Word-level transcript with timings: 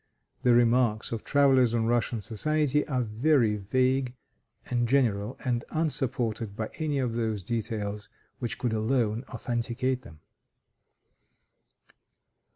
The 0.41 0.55
remarks 0.55 1.11
of 1.11 1.23
travelers 1.23 1.75
on 1.75 1.85
Russian 1.85 2.21
society 2.21 2.87
are 2.87 3.03
very 3.03 3.55
vague 3.57 4.15
and 4.67 4.87
general, 4.87 5.37
and 5.45 5.63
unsupported 5.69 6.55
by 6.55 6.71
any 6.79 6.97
of 6.97 7.13
those 7.13 7.43
details 7.43 8.09
which 8.39 8.57
could 8.57 8.73
alone 8.73 9.23
authenticate 9.29 10.01
them. 10.01 10.19